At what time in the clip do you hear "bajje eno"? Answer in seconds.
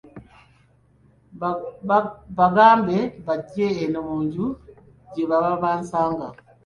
3.25-3.99